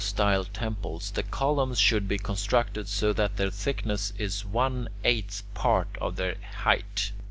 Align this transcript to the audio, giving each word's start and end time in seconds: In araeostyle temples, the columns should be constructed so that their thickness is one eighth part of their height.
In 0.01 0.03
araeostyle 0.15 0.47
temples, 0.51 1.11
the 1.11 1.21
columns 1.21 1.77
should 1.79 2.07
be 2.07 2.17
constructed 2.17 2.87
so 2.87 3.13
that 3.13 3.37
their 3.37 3.51
thickness 3.51 4.13
is 4.17 4.43
one 4.43 4.89
eighth 5.03 5.43
part 5.53 5.89
of 6.01 6.15
their 6.15 6.37
height. 6.63 7.11